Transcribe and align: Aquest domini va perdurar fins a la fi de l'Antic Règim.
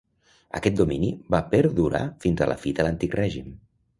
Aquest 0.59 0.79
domini 0.79 1.09
va 1.35 1.41
perdurar 1.51 2.03
fins 2.25 2.43
a 2.45 2.49
la 2.53 2.57
fi 2.65 2.75
de 2.79 2.87
l'Antic 2.87 3.13
Règim. 3.23 3.53